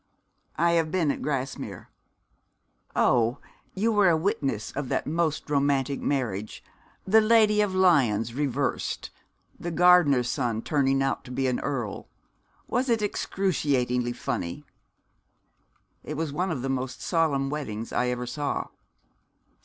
'I 0.55 0.71
have 0.71 0.89
been 0.91 1.11
at 1.11 1.21
Grasmere.' 1.21 1.91
'Oh, 2.95 3.37
you 3.75 3.91
were 3.91 4.09
a 4.09 4.17
witness 4.17 4.71
of 4.71 4.89
that 4.89 5.05
most 5.05 5.47
romantic 5.47 6.01
marriage. 6.01 6.63
The 7.05 7.21
Lady 7.21 7.61
of 7.61 7.75
Lyons 7.75 8.33
reversed, 8.33 9.11
the 9.59 9.69
gardener's 9.69 10.27
son 10.27 10.63
turning 10.63 11.03
out 11.03 11.23
to 11.25 11.31
be 11.31 11.45
an 11.45 11.59
earl. 11.59 12.07
Was 12.67 12.89
it 12.89 13.03
excruciatingly 13.03 14.13
funny?' 14.13 14.63
'It 16.03 16.15
was 16.17 16.33
one 16.33 16.49
of 16.49 16.63
the 16.63 16.69
most 16.69 17.03
solemn 17.03 17.51
weddings 17.51 17.93
I 17.93 18.07
ever 18.07 18.25
saw.' 18.25 18.69